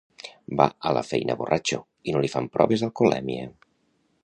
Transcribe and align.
Va 0.61 0.65
a 0.91 0.93
la 0.97 1.03
feina 1.09 1.35
borratxo 1.41 1.79
i 2.11 2.15
no 2.15 2.23
li 2.25 2.33
fan 2.37 2.51
proves 2.57 2.85
d'alcolèmia 2.87 3.49